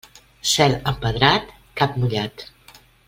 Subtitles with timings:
[0.51, 1.53] Cel empedrat,
[1.83, 2.49] camp mullat.